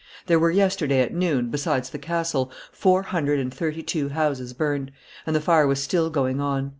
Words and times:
There 0.25 0.39
were 0.39 0.49
yesterday 0.49 1.01
at 1.01 1.13
noon, 1.13 1.51
besides 1.51 1.91
the 1.91 1.99
castle, 1.99 2.51
four 2.71 3.03
hundred 3.03 3.39
and 3.39 3.53
thirty 3.53 3.83
two 3.83 4.09
houses 4.09 4.51
burned; 4.51 4.89
and 5.27 5.35
the 5.35 5.39
fire 5.41 5.67
was 5.67 5.79
still 5.79 6.09
going 6.09 6.39
on. 6.41 6.69